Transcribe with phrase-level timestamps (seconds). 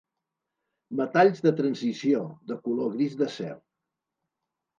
[1.01, 3.53] Metalls de transició, de color gris d'acer.